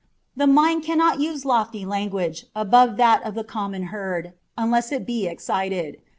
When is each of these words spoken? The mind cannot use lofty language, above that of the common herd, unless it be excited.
The 0.35 0.47
mind 0.47 0.81
cannot 0.81 1.19
use 1.19 1.45
lofty 1.45 1.85
language, 1.85 2.47
above 2.55 2.97
that 2.97 3.21
of 3.21 3.35
the 3.35 3.43
common 3.43 3.83
herd, 3.93 4.33
unless 4.57 4.91
it 4.91 5.05
be 5.05 5.27
excited. 5.27 6.01